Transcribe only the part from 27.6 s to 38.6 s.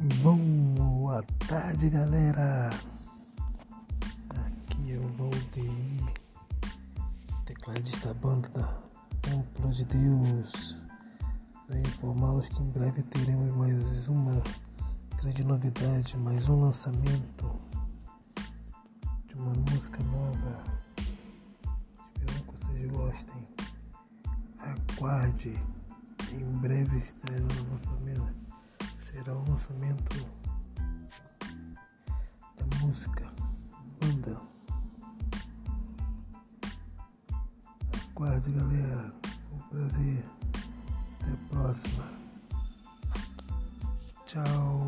lançamento será o lançamento da música Banda. Aguarde,